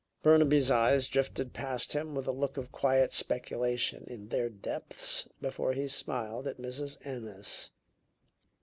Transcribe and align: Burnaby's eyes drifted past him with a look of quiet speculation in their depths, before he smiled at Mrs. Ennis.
Burnaby's 0.23 0.71
eyes 0.71 1.07
drifted 1.07 1.53
past 1.53 1.93
him 1.93 2.15
with 2.15 2.25
a 2.25 2.31
look 2.31 2.57
of 2.57 2.71
quiet 2.71 3.13
speculation 3.13 4.03
in 4.07 4.29
their 4.29 4.49
depths, 4.49 5.27
before 5.39 5.73
he 5.73 5.87
smiled 5.87 6.47
at 6.47 6.57
Mrs. 6.57 6.97
Ennis. 7.05 7.69